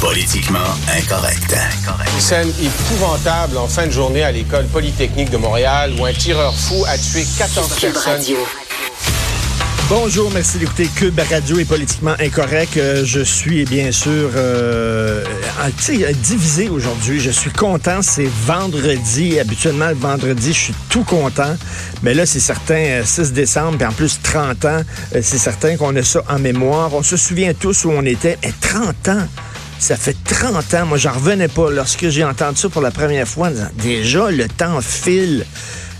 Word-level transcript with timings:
Politiquement 0.00 0.58
incorrect. 0.96 1.54
Une 2.14 2.20
scène 2.20 2.48
épouvantable 2.62 3.58
en 3.58 3.68
fin 3.68 3.86
de 3.86 3.90
journée 3.90 4.22
à 4.22 4.32
l'école 4.32 4.64
polytechnique 4.66 5.30
de 5.30 5.36
Montréal 5.36 5.92
où 5.98 6.06
un 6.06 6.12
tireur 6.12 6.54
fou 6.54 6.84
a 6.88 6.96
tué 6.96 7.24
14 7.36 7.78
personnes. 7.78 8.22
Bonjour, 9.90 10.30
merci 10.30 10.58
d'écouter 10.58 10.88
Cube 10.94 11.20
Radio 11.30 11.58
est 11.58 11.64
politiquement 11.66 12.14
incorrect. 12.18 12.76
Euh, 12.78 13.04
je 13.04 13.20
suis 13.20 13.64
bien 13.64 13.92
sûr 13.92 14.30
euh, 14.36 15.24
divisé 16.22 16.70
aujourd'hui. 16.70 17.20
Je 17.20 17.30
suis 17.30 17.50
content, 17.50 18.00
c'est 18.00 18.30
vendredi. 18.46 19.38
Habituellement, 19.38 19.88
le 19.88 19.96
vendredi, 19.96 20.54
je 20.54 20.58
suis 20.58 20.74
tout 20.88 21.04
content. 21.04 21.56
Mais 22.02 22.14
là, 22.14 22.24
c'est 22.24 22.40
certain, 22.40 23.02
6 23.04 23.20
euh, 23.20 23.32
décembre, 23.32 23.76
puis 23.76 23.86
en 23.86 23.92
plus 23.92 24.18
30 24.22 24.64
ans, 24.64 24.80
euh, 25.14 25.20
c'est 25.22 25.38
certain 25.38 25.76
qu'on 25.76 25.94
a 25.96 26.02
ça 26.02 26.22
en 26.28 26.38
mémoire. 26.38 26.94
On 26.94 27.02
se 27.02 27.16
souvient 27.16 27.52
tous 27.52 27.84
où 27.84 27.90
on 27.90 28.04
était. 28.06 28.38
Et 28.42 28.52
30 28.60 29.08
ans! 29.08 29.26
Ça 29.80 29.96
fait 29.96 30.16
30 30.24 30.74
ans. 30.74 30.86
Moi, 30.86 30.98
j'en 30.98 31.12
revenais 31.12 31.48
pas 31.48 31.70
lorsque 31.70 32.10
j'ai 32.10 32.22
entendu 32.22 32.58
ça 32.60 32.68
pour 32.68 32.82
la 32.82 32.90
première 32.90 33.26
fois. 33.26 33.48
Déjà, 33.82 34.30
le 34.30 34.46
temps 34.46 34.78
file 34.82 35.46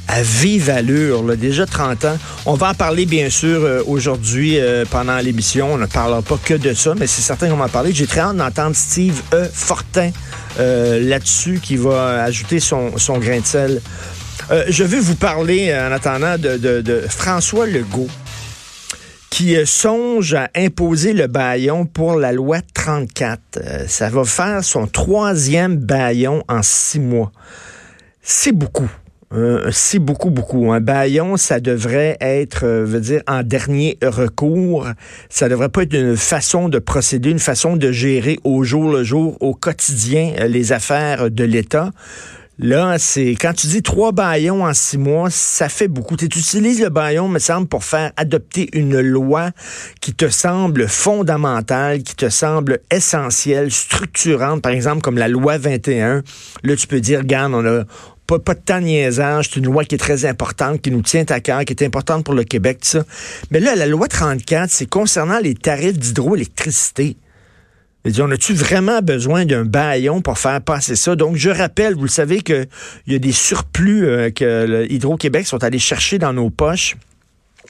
à 0.06 0.22
vive 0.22 0.68
allure, 0.68 1.22
déjà 1.36 1.64
30 1.64 2.04
ans. 2.04 2.18
On 2.44 2.54
va 2.54 2.70
en 2.70 2.74
parler, 2.74 3.06
bien 3.06 3.30
sûr, 3.30 3.64
euh, 3.64 3.82
aujourd'hui 3.86 4.58
euh, 4.58 4.84
pendant 4.88 5.16
l'émission. 5.18 5.72
On 5.72 5.78
ne 5.78 5.86
parlera 5.86 6.20
pas 6.20 6.36
que 6.36 6.54
de 6.54 6.74
ça, 6.74 6.94
mais 6.94 7.06
c'est 7.06 7.22
certain 7.22 7.48
qu'on 7.48 7.56
va 7.56 7.64
en 7.64 7.68
parler. 7.68 7.92
J'ai 7.94 8.06
très 8.06 8.20
hâte 8.20 8.36
d'entendre 8.36 8.76
Steve 8.76 9.22
E. 9.32 9.48
Fortin 9.50 10.10
euh, 10.58 11.00
là-dessus 11.00 11.58
qui 11.62 11.76
va 11.76 12.22
ajouter 12.22 12.60
son, 12.60 12.90
grain 13.18 13.40
de 13.40 13.46
sel. 13.46 13.80
je 14.68 14.84
veux 14.84 15.00
vous 15.00 15.14
parler, 15.14 15.74
en 15.74 15.90
attendant, 15.90 16.36
de 16.36 17.04
François 17.08 17.66
Legault 17.66 18.10
qui 19.40 19.56
songe 19.64 20.34
à 20.34 20.50
imposer 20.54 21.14
le 21.14 21.26
baillon 21.26 21.86
pour 21.86 22.16
la 22.16 22.30
loi 22.30 22.58
34. 22.74 23.40
ça 23.86 24.10
va 24.10 24.24
faire 24.24 24.62
son 24.62 24.86
troisième 24.86 25.76
baillon 25.76 26.44
en 26.46 26.60
six 26.60 27.00
mois. 27.00 27.32
C'est 28.20 28.52
beaucoup. 28.52 28.90
Euh, 29.32 29.70
c'est 29.72 29.98
beaucoup, 29.98 30.28
beaucoup. 30.28 30.70
Un 30.72 30.80
baillon, 30.80 31.38
ça 31.38 31.58
devrait 31.58 32.18
être, 32.20 32.66
euh, 32.66 32.84
veut 32.84 33.00
dire, 33.00 33.22
en 33.26 33.42
dernier 33.42 33.96
recours. 34.02 34.86
Ça 35.30 35.48
devrait 35.48 35.70
pas 35.70 35.84
être 35.84 35.94
une 35.94 36.18
façon 36.18 36.68
de 36.68 36.78
procéder, 36.78 37.30
une 37.30 37.38
façon 37.38 37.76
de 37.76 37.90
gérer 37.92 38.38
au 38.44 38.62
jour 38.62 38.92
le 38.92 39.04
jour, 39.04 39.38
au 39.40 39.54
quotidien, 39.54 40.34
euh, 40.38 40.48
les 40.48 40.72
affaires 40.72 41.30
de 41.30 41.44
l'État. 41.44 41.92
Là, 42.62 42.98
c'est 42.98 43.36
quand 43.40 43.54
tu 43.54 43.68
dis 43.68 43.82
trois 43.82 44.12
baillons 44.12 44.66
en 44.66 44.74
six 44.74 44.98
mois, 44.98 45.30
ça 45.30 45.70
fait 45.70 45.88
beaucoup. 45.88 46.14
Tu 46.18 46.26
utilises 46.26 46.82
le 46.82 46.90
baillon, 46.90 47.26
me 47.26 47.38
semble, 47.38 47.66
pour 47.66 47.84
faire 47.84 48.12
adopter 48.18 48.68
une 48.74 49.00
loi 49.00 49.52
qui 50.02 50.12
te 50.12 50.28
semble 50.28 50.86
fondamentale, 50.86 52.02
qui 52.02 52.14
te 52.14 52.28
semble 52.28 52.80
essentielle, 52.90 53.70
structurante, 53.70 54.60
par 54.60 54.72
exemple, 54.72 55.00
comme 55.00 55.16
la 55.16 55.28
loi 55.28 55.56
21. 55.56 56.22
Là, 56.62 56.76
tu 56.76 56.86
peux 56.86 57.00
dire, 57.00 57.20
regarde, 57.20 57.54
on 57.54 57.64
a, 57.64 57.84
pas, 58.26 58.38
pas 58.38 58.52
de 58.52 58.60
temps 58.60 58.80
de 58.80 58.84
niaisage. 58.84 59.48
C'est 59.48 59.60
une 59.60 59.64
loi 59.64 59.86
qui 59.86 59.94
est 59.94 59.98
très 59.98 60.26
importante, 60.26 60.82
qui 60.82 60.90
nous 60.90 61.00
tient 61.00 61.24
à 61.30 61.40
cœur, 61.40 61.64
qui 61.64 61.72
est 61.72 61.82
importante 61.82 62.26
pour 62.26 62.34
le 62.34 62.44
Québec, 62.44 62.80
tout 62.82 62.88
ça. 62.88 63.04
Mais 63.50 63.60
là, 63.60 63.74
la 63.74 63.86
loi 63.86 64.06
34, 64.06 64.68
c'est 64.70 64.84
concernant 64.84 65.38
les 65.38 65.54
tarifs 65.54 65.98
d'hydroélectricité. 65.98 67.16
On 68.18 68.30
a-tu 68.30 68.54
vraiment 68.54 69.02
besoin 69.02 69.44
d'un 69.44 69.66
baillon 69.66 70.22
pour 70.22 70.38
faire 70.38 70.62
passer 70.62 70.96
ça? 70.96 71.16
Donc, 71.16 71.36
je 71.36 71.50
rappelle, 71.50 71.94
vous 71.94 72.04
le 72.04 72.08
savez, 72.08 72.40
qu'il 72.40 72.66
y 73.06 73.14
a 73.14 73.18
des 73.18 73.32
surplus 73.32 74.06
euh, 74.06 74.30
que 74.30 74.86
Hydro-Québec 74.90 75.46
sont 75.46 75.62
allés 75.62 75.78
chercher 75.78 76.18
dans 76.18 76.32
nos 76.32 76.48
poches. 76.48 76.96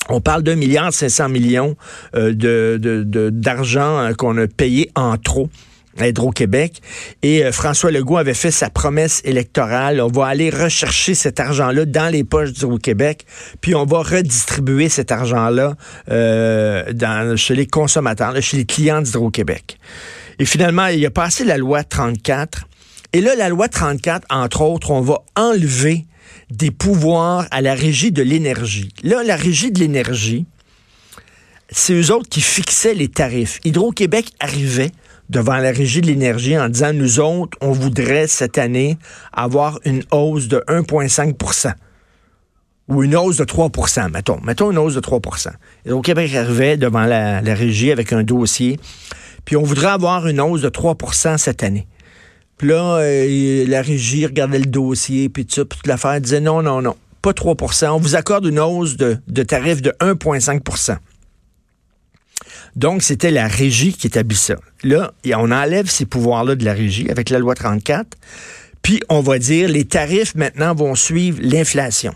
On 0.08 0.20
parle 0.20 0.44
d'un 0.44 0.54
milliard 0.54 0.92
cinq 0.92 1.08
cents 1.08 1.28
millions 1.28 1.76
euh, 2.14 2.32
de, 2.32 3.30
d'argent 3.30 3.98
euh, 3.98 4.12
qu'on 4.12 4.38
a 4.38 4.46
payé 4.46 4.90
en 4.94 5.16
trop 5.16 5.50
à 5.98 6.06
Hydro-Québec. 6.06 6.80
Et 7.22 7.50
François 7.50 7.90
Legault 7.90 8.16
avait 8.16 8.32
fait 8.32 8.52
sa 8.52 8.70
promesse 8.70 9.20
électorale. 9.24 10.00
On 10.00 10.06
va 10.06 10.26
aller 10.26 10.48
rechercher 10.48 11.14
cet 11.14 11.40
argent-là 11.40 11.84
dans 11.84 12.08
les 12.08 12.22
poches 12.22 12.52
d'Hydro-Québec, 12.52 13.26
puis 13.60 13.74
on 13.74 13.84
va 13.84 13.98
redistribuer 13.98 14.88
cet 14.88 15.10
argent-là 15.10 15.74
chez 17.36 17.54
les 17.56 17.66
consommateurs, 17.66 18.40
chez 18.40 18.58
les 18.58 18.64
clients 18.64 19.02
d'Hydro-Québec. 19.02 19.78
Et 20.40 20.46
finalement, 20.46 20.86
il 20.86 21.04
a 21.04 21.10
passé 21.10 21.44
la 21.44 21.58
loi 21.58 21.84
34. 21.84 22.66
Et 23.12 23.20
là, 23.20 23.34
la 23.34 23.50
loi 23.50 23.68
34, 23.68 24.26
entre 24.30 24.62
autres, 24.62 24.90
on 24.90 25.02
va 25.02 25.18
enlever 25.36 26.06
des 26.50 26.70
pouvoirs 26.70 27.46
à 27.50 27.60
la 27.60 27.74
régie 27.74 28.10
de 28.10 28.22
l'énergie. 28.22 28.88
Là, 29.02 29.22
la 29.22 29.36
régie 29.36 29.70
de 29.70 29.78
l'énergie, 29.78 30.46
c'est 31.68 31.92
eux 31.92 32.10
autres 32.10 32.30
qui 32.30 32.40
fixaient 32.40 32.94
les 32.94 33.08
tarifs. 33.08 33.60
Hydro-Québec 33.64 34.32
arrivait 34.40 34.92
devant 35.28 35.58
la 35.58 35.72
régie 35.72 36.00
de 36.00 36.06
l'énergie 36.06 36.56
en 36.56 36.70
disant, 36.70 36.94
nous 36.94 37.20
autres, 37.20 37.58
on 37.60 37.72
voudrait 37.72 38.26
cette 38.26 38.56
année 38.56 38.96
avoir 39.34 39.78
une 39.84 40.02
hausse 40.10 40.48
de 40.48 40.64
1,5% 40.68 41.74
ou 42.90 43.04
une 43.04 43.16
hausse 43.16 43.36
de 43.36 43.44
3% 43.44 44.10
mettons. 44.10 44.40
Mettons 44.42 44.70
une 44.72 44.78
hausse 44.78 44.94
de 44.94 45.00
3 45.00 45.20
Et 45.86 45.92
au 45.92 46.02
Québec 46.02 46.34
arrivait 46.34 46.76
devant 46.76 47.04
la, 47.04 47.40
régie 47.40 47.92
avec 47.92 48.12
un 48.12 48.24
dossier, 48.24 48.78
puis 49.44 49.56
on 49.56 49.62
voudrait 49.62 49.88
avoir 49.88 50.26
une 50.26 50.40
hausse 50.40 50.62
de 50.62 50.68
3% 50.68 51.38
cette 51.38 51.62
année. 51.62 51.86
Puis 52.56 52.68
là, 52.68 52.98
euh, 52.98 53.66
la 53.66 53.82
régie 53.82 54.26
regardait 54.26 54.58
le 54.58 54.66
dossier, 54.66 55.28
puis 55.28 55.46
tout 55.46 55.54
ça, 55.54 55.64
puis 55.64 55.78
toute 55.78 55.86
l'affaire 55.86 56.20
disait 56.20 56.40
non, 56.40 56.62
non, 56.62 56.82
non, 56.82 56.96
pas 57.22 57.32
3% 57.32 57.88
On 57.88 57.98
vous 57.98 58.16
accorde 58.16 58.46
une 58.46 58.60
hausse 58.60 58.96
de, 58.96 59.18
de 59.28 59.42
tarif 59.42 59.82
de 59.82 59.90
1,5% 60.00 60.96
donc, 62.76 63.02
c'était 63.02 63.30
la 63.30 63.48
régie 63.48 63.92
qui 63.92 64.06
établit 64.06 64.36
ça. 64.36 64.56
Là, 64.84 65.12
on 65.36 65.50
enlève 65.50 65.88
ces 65.88 66.06
pouvoirs-là 66.06 66.54
de 66.54 66.64
la 66.64 66.72
régie 66.72 67.10
avec 67.10 67.30
la 67.30 67.38
loi 67.38 67.54
34, 67.54 68.16
puis 68.82 69.00
on 69.08 69.20
va 69.20 69.38
dire 69.38 69.68
les 69.68 69.84
tarifs 69.84 70.34
maintenant 70.34 70.74
vont 70.74 70.94
suivre 70.94 71.38
l'inflation. 71.42 72.14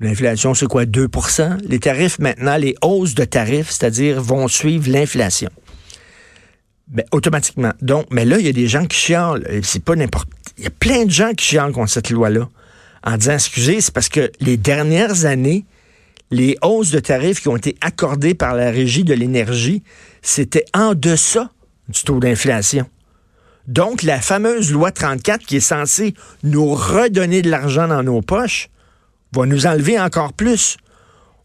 L'inflation, 0.00 0.54
c'est 0.54 0.66
quoi? 0.66 0.84
2% 0.84 1.58
Les 1.68 1.78
tarifs 1.78 2.18
maintenant, 2.18 2.56
les 2.56 2.74
hausses 2.82 3.14
de 3.14 3.24
tarifs, 3.24 3.70
c'est-à-dire 3.70 4.20
vont 4.20 4.48
suivre 4.48 4.90
l'inflation. 4.90 5.50
Ben, 6.92 7.06
automatiquement. 7.10 7.72
Donc, 7.80 8.06
mais 8.10 8.26
là, 8.26 8.38
il 8.38 8.44
y 8.44 8.50
a 8.50 8.52
des 8.52 8.68
gens 8.68 8.84
qui 8.84 8.98
chialent. 8.98 9.46
C'est 9.62 9.82
pas 9.82 9.96
n'importe. 9.96 10.28
Il 10.58 10.64
y 10.64 10.66
a 10.66 10.70
plein 10.70 11.06
de 11.06 11.10
gens 11.10 11.32
qui 11.32 11.46
chialent 11.46 11.72
contre 11.72 11.90
cette 11.90 12.10
loi-là. 12.10 12.48
En 13.02 13.16
disant, 13.16 13.32
excusez, 13.32 13.80
c'est 13.80 13.94
parce 13.94 14.10
que 14.10 14.30
les 14.40 14.58
dernières 14.58 15.24
années, 15.24 15.64
les 16.30 16.56
hausses 16.62 16.90
de 16.90 17.00
tarifs 17.00 17.40
qui 17.40 17.48
ont 17.48 17.56
été 17.56 17.76
accordées 17.80 18.34
par 18.34 18.54
la 18.54 18.70
Régie 18.70 19.04
de 19.04 19.14
l'énergie, 19.14 19.82
c'était 20.20 20.66
en 20.74 20.94
deçà 20.94 21.50
du 21.88 22.02
taux 22.02 22.20
d'inflation. 22.20 22.86
Donc, 23.66 24.02
la 24.02 24.20
fameuse 24.20 24.70
loi 24.70 24.92
34 24.92 25.46
qui 25.46 25.56
est 25.56 25.60
censée 25.60 26.14
nous 26.42 26.74
redonner 26.74 27.40
de 27.40 27.50
l'argent 27.50 27.88
dans 27.88 28.02
nos 28.02 28.20
poches 28.20 28.68
va 29.32 29.46
nous 29.46 29.66
enlever 29.66 29.98
encore 29.98 30.34
plus. 30.34 30.76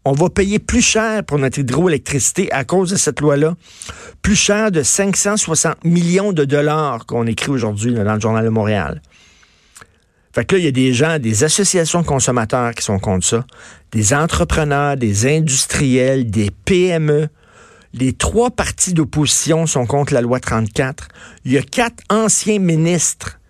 On 0.09 0.13
va 0.13 0.29
payer 0.29 0.57
plus 0.57 0.81
cher 0.81 1.21
pour 1.25 1.37
notre 1.37 1.59
hydroélectricité 1.59 2.49
à 2.53 2.63
cause 2.63 2.91
de 2.91 2.95
cette 2.95 3.19
loi-là. 3.19 3.55
Plus 4.21 4.37
cher 4.37 4.71
de 4.71 4.81
560 4.81 5.83
millions 5.83 6.31
de 6.31 6.45
dollars 6.45 7.05
qu'on 7.05 7.27
écrit 7.27 7.49
aujourd'hui 7.49 7.93
dans 7.93 8.13
le 8.13 8.19
Journal 8.21 8.45
de 8.45 8.49
Montréal. 8.49 9.01
Fait 10.31 10.45
que 10.45 10.55
là, 10.55 10.59
il 10.59 10.63
y 10.63 10.67
a 10.69 10.71
des 10.71 10.93
gens, 10.93 11.19
des 11.19 11.43
associations 11.43 12.05
consommateurs 12.05 12.73
qui 12.73 12.85
sont 12.85 12.99
contre 12.99 13.25
ça, 13.25 13.45
des 13.91 14.13
entrepreneurs, 14.13 14.95
des 14.95 15.27
industriels, 15.27 16.31
des 16.31 16.51
PME. 16.51 17.27
Les 17.93 18.13
trois 18.13 18.49
partis 18.49 18.93
d'opposition 18.93 19.65
sont 19.65 19.85
contre 19.85 20.13
la 20.13 20.21
loi 20.21 20.39
34. 20.39 21.09
Il 21.43 21.51
y 21.51 21.57
a 21.57 21.61
quatre 21.61 22.01
anciens 22.09 22.59
ministres 22.59 23.41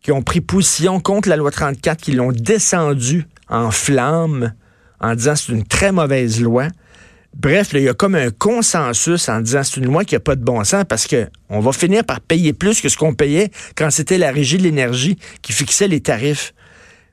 qui 0.00 0.12
ont 0.12 0.22
pris 0.22 0.40
position 0.40 0.98
contre 0.98 1.28
la 1.28 1.36
loi 1.36 1.50
34, 1.50 2.00
qui 2.00 2.12
l'ont 2.12 2.32
descendue 2.32 3.26
en 3.50 3.70
flammes 3.70 4.54
en 5.00 5.14
disant 5.14 5.36
c'est 5.36 5.52
une 5.52 5.64
très 5.64 5.92
mauvaise 5.92 6.40
loi. 6.40 6.68
Bref, 7.36 7.70
il 7.72 7.82
y 7.82 7.88
a 7.88 7.94
comme 7.94 8.14
un 8.14 8.30
consensus 8.30 9.28
en 9.28 9.40
disant 9.40 9.62
c'est 9.64 9.78
une 9.78 9.86
loi 9.86 10.04
qui 10.04 10.14
n'a 10.14 10.20
pas 10.20 10.36
de 10.36 10.44
bon 10.44 10.62
sens 10.64 10.84
parce 10.88 11.06
que 11.06 11.28
on 11.48 11.60
va 11.60 11.72
finir 11.72 12.04
par 12.04 12.20
payer 12.20 12.52
plus 12.52 12.80
que 12.80 12.88
ce 12.88 12.96
qu'on 12.96 13.14
payait 13.14 13.50
quand 13.76 13.90
c'était 13.90 14.18
la 14.18 14.30
régie 14.30 14.56
de 14.56 14.62
l'énergie 14.62 15.18
qui 15.42 15.52
fixait 15.52 15.88
les 15.88 16.00
tarifs. 16.00 16.54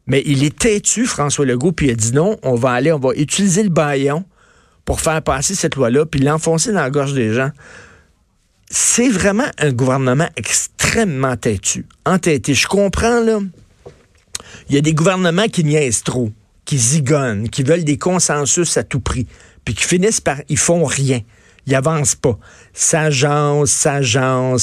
Mais 0.07 0.21
il 0.25 0.43
est 0.43 0.57
têtu, 0.57 1.05
François 1.05 1.45
Legault, 1.45 1.71
puis 1.71 1.87
il 1.87 1.91
a 1.91 1.95
dit 1.95 2.11
non, 2.11 2.37
on 2.43 2.55
va 2.55 2.71
aller, 2.71 2.91
on 2.91 2.99
va 2.99 3.13
utiliser 3.15 3.63
le 3.63 3.69
baillon 3.69 4.25
pour 4.85 4.99
faire 4.99 5.21
passer 5.21 5.55
cette 5.55 5.75
loi-là, 5.75 6.05
puis 6.05 6.21
l'enfoncer 6.21 6.71
dans 6.71 6.81
la 6.81 6.89
gorge 6.89 7.13
des 7.13 7.33
gens. 7.33 7.51
C'est 8.69 9.09
vraiment 9.09 9.45
un 9.57 9.71
gouvernement 9.71 10.27
extrêmement 10.37 11.35
têtu, 11.35 11.85
entêté. 12.05 12.53
Je 12.53 12.67
comprends, 12.67 13.21
là. 13.21 13.39
Il 14.69 14.75
y 14.75 14.77
a 14.77 14.81
des 14.81 14.93
gouvernements 14.93 15.47
qui 15.47 15.63
niaisent 15.63 16.03
trop, 16.03 16.31
qui 16.71 16.77
zigonnent, 16.77 17.49
qui 17.49 17.63
veulent 17.63 17.83
des 17.83 17.97
consensus 17.97 18.77
à 18.77 18.83
tout 18.83 19.01
prix 19.01 19.27
puis 19.65 19.73
qui 19.73 19.83
finissent 19.83 20.21
par, 20.21 20.37
ils 20.47 20.57
font 20.57 20.85
rien. 20.85 21.19
Ils 21.67 21.75
avancent 21.75 22.15
pas. 22.15 22.39
Ça 22.71 23.09
jance, 23.09 23.75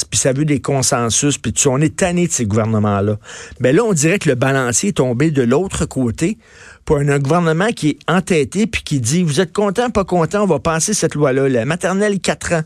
puis 0.07 0.19
ça 0.19 0.33
veut 0.33 0.47
des 0.47 0.63
consensus, 0.63 1.37
puis 1.37 1.53
on 1.67 1.83
est 1.83 1.97
tanné 1.97 2.27
de 2.27 2.33
ces 2.33 2.47
gouvernements-là. 2.47 3.19
Mais 3.61 3.75
là, 3.75 3.85
on 3.85 3.93
dirait 3.93 4.19
que 4.19 4.31
le 4.31 4.37
balancier 4.37 4.89
est 4.89 4.93
tombé 4.93 5.31
de 5.31 5.43
l'autre 5.43 5.85
côté 5.85 6.39
pour 6.87 6.97
un, 6.97 7.19
gouvernement 7.19 7.73
qui 7.77 7.91
est 7.91 7.99
entêté, 8.11 8.67
puis 8.67 8.83
qui 8.83 9.01
dit, 9.01 9.23
vous 9.23 9.43
êtes 9.43 9.53
content, 9.53 9.91
pas 9.91 10.05
content, 10.05 10.45
on 10.45 10.47
va 10.47 10.61
passer 10.61 10.95
cette 10.95 11.15
loi-là. 11.15 11.51
La 11.51 11.67
maternelle, 11.67 12.21
4 12.21 12.55
ans. 12.55 12.65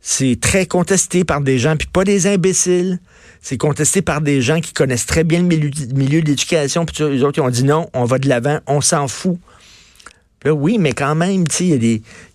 C'est 0.00 0.40
très 0.40 0.66
contesté 0.66 1.22
par 1.22 1.40
des 1.40 1.60
gens, 1.60 1.76
puis 1.76 1.86
pas 1.86 2.02
des 2.02 2.26
imbéciles. 2.26 2.98
C'est 3.42 3.58
contesté 3.58 4.02
par 4.02 4.20
des 4.20 4.40
gens 4.40 4.60
qui 4.60 4.72
connaissent 4.72 5.06
très 5.06 5.24
bien 5.24 5.40
le 5.40 5.46
milieu, 5.46 6.22
de 6.22 6.26
l'éducation, 6.26 6.86
puis 6.86 7.04
les 7.04 7.24
autres 7.24 7.38
ils 7.40 7.42
ont 7.42 7.50
dit 7.50 7.64
non, 7.64 7.90
on 7.92 8.04
va 8.04 8.18
de 8.18 8.28
l'avant, 8.28 8.60
on 8.68 8.80
s'en 8.80 9.08
fout. 9.08 9.36
Là, 10.44 10.54
oui, 10.54 10.78
mais 10.78 10.92
quand 10.92 11.14
même, 11.14 11.44
il 11.60 11.66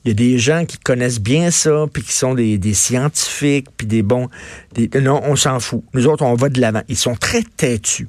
y, 0.06 0.10
a 0.10 0.14
des 0.14 0.40
gens 0.40 0.66
qui 0.66 0.78
connaissent 0.78 1.20
bien 1.20 1.52
ça, 1.52 1.86
puis 1.92 2.04
qui 2.04 2.14
sont 2.14 2.36
des, 2.36 2.74
scientifiques, 2.74 3.68
puis 3.76 3.88
des 3.88 4.02
bons... 4.02 4.30
non, 5.02 5.22
on 5.24 5.36
s'en 5.36 5.60
fout. 5.60 5.84
Nous 5.94 6.08
autres, 6.08 6.24
on 6.24 6.36
va 6.36 6.48
de 6.50 6.62
l'avant. 6.62 6.84
Ils 6.88 6.98
sont 6.98 7.16
très 7.16 7.44
têtus. 7.44 8.08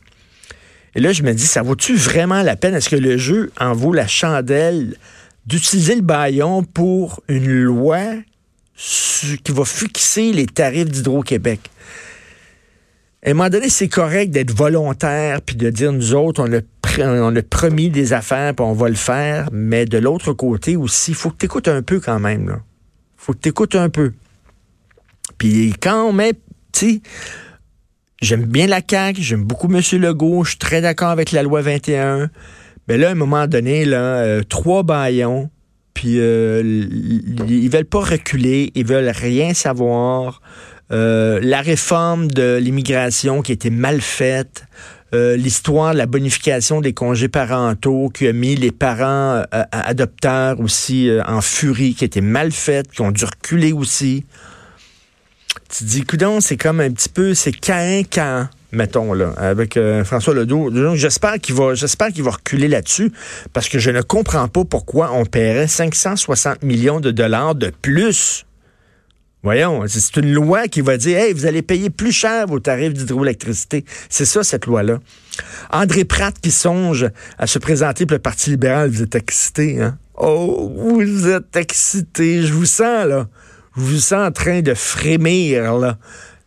Et 0.94 1.00
là, 1.00 1.12
je 1.12 1.22
me 1.22 1.32
dis, 1.32 1.46
ça 1.46 1.62
vaut-tu 1.62 1.96
vraiment 1.96 2.42
la 2.42 2.56
peine? 2.56 2.74
Est-ce 2.74 2.88
que 2.88 2.96
le 2.96 3.18
jeu 3.18 3.50
en 3.58 3.72
vaut 3.72 3.92
la 3.92 4.06
chandelle 4.06 4.96
d'utiliser 5.46 5.96
le 5.96 6.02
baillon 6.02 6.62
pour 6.62 7.20
une 7.28 7.50
loi 7.50 8.00
qui 8.76 9.52
va 9.52 9.64
fixer 9.64 10.32
les 10.32 10.46
tarifs 10.46 10.90
d'Hydro-Québec? 10.90 11.60
À 13.28 13.32
un 13.32 13.34
moment 13.34 13.50
donné, 13.50 13.68
c'est 13.68 13.88
correct 13.88 14.30
d'être 14.30 14.52
volontaire 14.52 15.42
puis 15.42 15.54
de 15.54 15.68
dire 15.68 15.92
nous 15.92 16.14
autres, 16.14 16.42
on 16.42 16.50
a, 16.50 16.62
on 17.04 17.36
a 17.36 17.42
promis 17.42 17.90
des 17.90 18.14
affaires 18.14 18.54
puis 18.54 18.64
on 18.64 18.72
va 18.72 18.88
le 18.88 18.94
faire, 18.94 19.50
mais 19.52 19.84
de 19.84 19.98
l'autre 19.98 20.32
côté 20.32 20.76
aussi, 20.76 21.10
il 21.10 21.14
faut 21.14 21.28
que 21.28 21.36
tu 21.36 21.44
écoutes 21.44 21.68
un 21.68 21.82
peu 21.82 22.00
quand 22.00 22.18
même. 22.20 22.56
Il 22.56 23.22
faut 23.22 23.34
que 23.34 23.40
tu 23.40 23.50
écoutes 23.50 23.74
un 23.74 23.90
peu. 23.90 24.14
Puis 25.36 25.74
quand 25.78 26.04
on 26.04 26.14
met, 26.14 26.32
tu 26.32 26.40
sais, 26.72 27.00
j'aime 28.22 28.46
bien 28.46 28.66
la 28.66 28.80
CAQ, 28.80 29.20
j'aime 29.20 29.44
beaucoup 29.44 29.70
M. 29.70 29.82
Legault, 30.00 30.44
je 30.44 30.48
suis 30.52 30.58
très 30.58 30.80
d'accord 30.80 31.10
avec 31.10 31.30
la 31.30 31.42
loi 31.42 31.60
21, 31.60 32.30
mais 32.88 32.96
là, 32.96 33.08
à 33.08 33.12
un 33.12 33.14
moment 33.14 33.46
donné, 33.46 33.84
là, 33.84 34.20
euh, 34.22 34.42
trois 34.42 34.84
baillons, 34.84 35.50
puis 35.92 36.18
euh, 36.18 36.62
ils 37.46 37.68
veulent 37.68 37.84
pas 37.84 38.00
reculer, 38.00 38.72
ils 38.74 38.86
veulent 38.86 39.12
rien 39.14 39.52
savoir. 39.52 40.40
Euh, 40.90 41.38
la 41.42 41.60
réforme 41.60 42.30
de 42.30 42.56
l'immigration 42.56 43.42
qui 43.42 43.52
était 43.52 43.70
mal 43.70 44.00
faite, 44.00 44.64
euh, 45.14 45.36
l'histoire 45.36 45.92
de 45.92 45.98
la 45.98 46.06
bonification 46.06 46.80
des 46.80 46.94
congés 46.94 47.28
parentaux 47.28 48.10
qui 48.12 48.26
a 48.26 48.32
mis 48.32 48.56
les 48.56 48.72
parents 48.72 49.42
euh, 49.54 49.64
adopteurs 49.70 50.60
aussi 50.60 51.10
en 51.26 51.40
furie, 51.40 51.94
qui 51.94 52.04
était 52.04 52.22
mal 52.22 52.52
faite, 52.52 52.90
qui 52.90 53.02
ont 53.02 53.10
dû 53.10 53.24
reculer 53.24 53.72
aussi. 53.72 54.24
Tu 55.68 55.84
dis, 55.84 56.02
coudon, 56.04 56.40
c'est 56.40 56.56
comme 56.56 56.80
un 56.80 56.90
petit 56.90 57.10
peu, 57.10 57.34
c'est 57.34 57.52
cain 57.52 58.02
quand 58.10 58.48
mettons 58.70 59.14
là, 59.14 59.32
avec 59.38 59.78
François 60.04 60.34
Ledoux. 60.34 60.70
J'espère 60.94 61.38
qu'il 61.40 61.54
va, 61.54 61.72
j'espère 61.72 62.08
qu'il 62.08 62.22
va 62.22 62.32
reculer 62.32 62.68
là-dessus, 62.68 63.12
parce 63.54 63.66
que 63.66 63.78
je 63.78 63.90
ne 63.90 64.02
comprends 64.02 64.46
pas 64.48 64.64
pourquoi 64.66 65.12
on 65.14 65.24
paierait 65.24 65.68
560 65.68 66.62
millions 66.62 67.00
de 67.00 67.10
dollars 67.10 67.54
de 67.54 67.70
plus 67.70 68.44
Voyons, 69.44 69.84
c'est 69.86 70.16
une 70.16 70.32
loi 70.32 70.66
qui 70.66 70.80
va 70.80 70.96
dire, 70.96 71.16
hey, 71.18 71.32
vous 71.32 71.46
allez 71.46 71.62
payer 71.62 71.90
plus 71.90 72.10
cher 72.10 72.46
vos 72.46 72.58
tarifs 72.58 72.92
d'hydroélectricité. 72.92 73.84
C'est 74.08 74.24
ça, 74.24 74.42
cette 74.42 74.66
loi-là. 74.66 74.98
André 75.70 76.04
Pratt 76.04 76.34
qui 76.40 76.50
songe 76.50 77.08
à 77.38 77.46
se 77.46 77.60
présenter 77.60 78.04
pour 78.04 78.16
le 78.16 78.18
Parti 78.18 78.50
libéral, 78.50 78.90
vous 78.90 79.02
êtes 79.02 79.14
excité, 79.14 79.80
hein? 79.80 79.96
Oh, 80.16 80.72
vous 80.76 81.28
êtes 81.28 81.54
excité. 81.54 82.42
Je 82.42 82.52
vous 82.52 82.66
sens, 82.66 83.06
là. 83.06 83.28
Je 83.76 83.82
vous 83.82 84.00
sens 84.00 84.28
en 84.28 84.32
train 84.32 84.60
de 84.60 84.74
frémir, 84.74 85.74
là. 85.78 85.98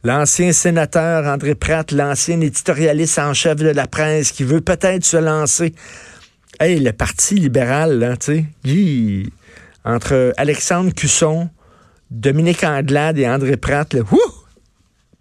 L'ancien 0.04 0.52
sénateur 0.52 1.26
André 1.28 1.56
Pratt, 1.56 1.90
l'ancien 1.92 2.42
éditorialiste 2.42 3.20
en 3.20 3.34
chef 3.34 3.56
de 3.58 3.70
la 3.70 3.88
presse 3.88 4.32
qui 4.32 4.44
veut 4.44 4.60
peut-être 4.60 5.06
se 5.06 5.16
lancer. 5.16 5.74
Hey, 6.60 6.80
le 6.80 6.92
Parti 6.92 7.36
libéral, 7.36 8.00
là, 8.00 8.18
tu 8.18 8.46
sais, 8.66 9.24
entre 9.86 10.34
Alexandre 10.36 10.92
Cusson, 10.94 11.50
Dominique 12.12 12.66
Anglade 12.66 13.18
et 13.18 13.28
André 13.28 13.56
Pratt, 13.56 13.94
là, 13.94 14.02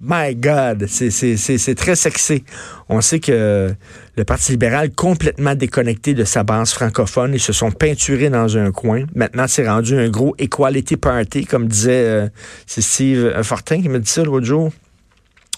My 0.02 0.34
God, 0.34 0.86
c'est 0.88 1.74
très 1.76 1.94
sexy. 1.94 2.42
On 2.88 3.02
sait 3.02 3.20
que 3.20 3.74
le 4.16 4.24
Parti 4.24 4.52
libéral, 4.52 4.90
complètement 4.92 5.54
déconnecté 5.54 6.14
de 6.14 6.24
sa 6.24 6.42
base 6.42 6.72
francophone, 6.72 7.34
ils 7.34 7.40
se 7.40 7.52
sont 7.52 7.70
peinturés 7.70 8.30
dans 8.30 8.56
un 8.56 8.72
coin. 8.72 9.04
Maintenant, 9.14 9.44
c'est 9.46 9.68
rendu 9.68 9.98
un 9.98 10.08
gros 10.08 10.34
equality 10.38 10.96
party, 10.96 11.44
comme 11.44 11.68
disait 11.68 12.06
euh, 12.06 12.28
Steve 12.66 13.42
Fortin 13.42 13.82
qui 13.82 13.90
m'a 13.90 13.98
dit 13.98 14.10
ça 14.10 14.24
l'autre 14.24 14.46
jour. 14.46 14.72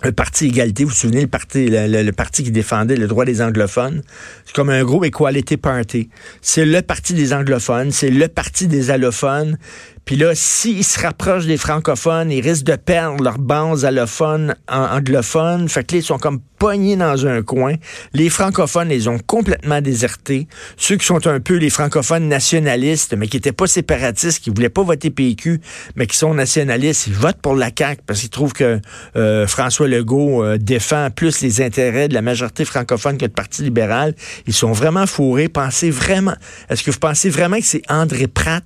Un 0.04 0.12
parti 0.12 0.46
égalité, 0.46 0.82
vous 0.82 0.90
vous 0.90 0.96
souvenez, 0.96 1.20
le 1.20 1.28
parti, 1.28 1.68
le, 1.70 2.10
parti 2.10 2.42
qui 2.42 2.50
défendait 2.50 2.96
le 2.96 3.06
droit 3.06 3.24
des 3.24 3.40
anglophones. 3.40 4.02
C'est 4.44 4.54
comme 4.54 4.70
un 4.70 4.82
gros 4.82 5.04
equality 5.04 5.56
party. 5.56 6.08
C'est 6.40 6.64
le 6.64 6.82
parti 6.82 7.14
des 7.14 7.32
anglophones, 7.32 7.92
c'est 7.92 8.10
le 8.10 8.26
parti 8.26 8.66
des 8.66 8.90
allophones. 8.90 9.58
Puis 10.04 10.16
là, 10.16 10.34
s'ils 10.34 10.84
se 10.84 11.00
rapprochent 11.00 11.46
des 11.46 11.56
francophones, 11.56 12.32
ils 12.32 12.40
risquent 12.40 12.66
de 12.66 12.74
perdre 12.74 13.22
leur 13.22 13.38
base 13.38 13.84
allophone, 13.84 14.56
anglophone. 14.68 15.68
Fait 15.68 15.84
que 15.84 15.94
là, 15.94 16.00
ils 16.00 16.04
sont 16.04 16.18
comme 16.18 16.40
pognés 16.58 16.96
dans 16.96 17.26
un 17.26 17.42
coin. 17.42 17.74
Les 18.12 18.28
francophones, 18.28 18.90
ils 18.90 19.08
ont 19.08 19.18
complètement 19.18 19.80
déserté. 19.80 20.48
Ceux 20.76 20.96
qui 20.96 21.06
sont 21.06 21.26
un 21.28 21.38
peu 21.38 21.56
les 21.56 21.70
francophones 21.70 22.28
nationalistes, 22.28 23.14
mais 23.16 23.28
qui 23.28 23.36
n'étaient 23.36 23.52
pas 23.52 23.68
séparatistes, 23.68 24.42
qui 24.42 24.50
voulaient 24.50 24.68
pas 24.68 24.82
voter 24.82 25.10
PQ, 25.10 25.60
mais 25.94 26.06
qui 26.06 26.16
sont 26.16 26.34
nationalistes, 26.34 27.06
ils 27.06 27.14
votent 27.14 27.40
pour 27.40 27.54
la 27.54 27.70
CAQ 27.76 28.02
parce 28.06 28.20
qu'ils 28.20 28.30
trouvent 28.30 28.52
que 28.52 28.80
euh, 29.16 29.46
François 29.46 29.86
Legault 29.92 30.42
euh, 30.42 30.58
défend 30.58 31.10
plus 31.10 31.40
les 31.40 31.60
intérêts 31.60 32.08
de 32.08 32.14
la 32.14 32.22
majorité 32.22 32.64
francophone 32.64 33.18
que 33.18 33.24
le 33.24 33.30
Parti 33.30 33.62
libéral. 33.62 34.14
Ils 34.46 34.54
sont 34.54 34.72
vraiment 34.72 35.06
fourrés. 35.06 35.48
Pensez 35.48 35.90
vraiment... 35.90 36.34
Est-ce 36.68 36.82
que 36.82 36.90
vous 36.90 36.98
pensez 36.98 37.30
vraiment 37.30 37.58
que 37.58 37.64
c'est 37.64 37.82
André 37.88 38.26
Pratt 38.26 38.64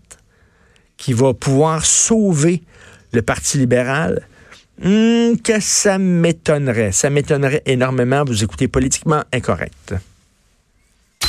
qui 0.96 1.12
va 1.12 1.34
pouvoir 1.34 1.84
sauver 1.84 2.62
le 3.12 3.23
Parti 3.23 3.58
libéral? 3.58 4.26
Hmm, 4.82 5.37
que 5.43 5.61
ça 5.61 5.99
m'étonnerait. 5.99 6.93
Ça 6.93 7.11
m'étonnerait 7.11 7.62
énormément. 7.67 8.25
Vous 8.25 8.44
écoutez 8.44 8.69
politiquement 8.69 9.23
incorrect. 9.32 9.94